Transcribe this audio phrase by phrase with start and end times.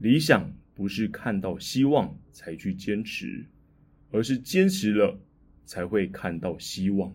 [0.00, 3.44] 理想不是看到希望才去坚持
[4.10, 5.20] 而是坚持了
[5.66, 7.14] 才会看到希望。